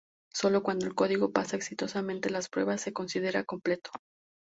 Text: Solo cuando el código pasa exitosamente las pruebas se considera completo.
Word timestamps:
Solo 0.33 0.63
cuando 0.63 0.87
el 0.87 0.95
código 0.95 1.31
pasa 1.31 1.57
exitosamente 1.57 2.31
las 2.31 2.49
pruebas 2.49 2.81
se 2.81 2.91
considera 2.91 3.43
completo. 3.43 3.91